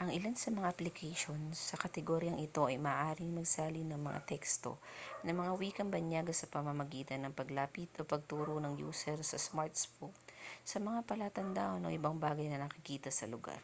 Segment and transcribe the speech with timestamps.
[0.00, 4.72] ang ilan sa mga application sa kategoryang ito ay maaaring magsalin ng mga teksto
[5.26, 10.14] ng mga wikang banyaga sa pamamagitan ng paglapit o pagturo ng user sa smartphone
[10.70, 13.58] sa mga palatandaan o ibang bagay na nakikita sa lugar